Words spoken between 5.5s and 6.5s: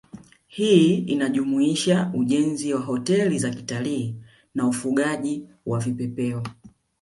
wa vipepeo